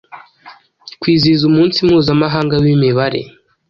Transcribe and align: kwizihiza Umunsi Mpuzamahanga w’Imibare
kwizihiza 0.99 1.43
Umunsi 1.51 1.77
Mpuzamahanga 1.87 2.55
w’Imibare 2.63 3.21